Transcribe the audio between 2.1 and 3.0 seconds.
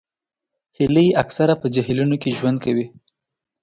کې ژوند کوي